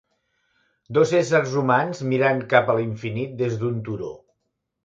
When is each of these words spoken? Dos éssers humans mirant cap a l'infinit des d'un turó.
Dos 0.97 1.11
éssers 1.19 1.53
humans 1.61 2.01
mirant 2.13 2.43
cap 2.55 2.75
a 2.75 2.79
l'infinit 2.81 3.39
des 3.43 3.63
d'un 3.63 3.81
turó. 3.91 4.13